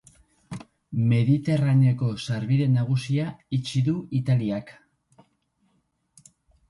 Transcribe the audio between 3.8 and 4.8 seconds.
du Italiak.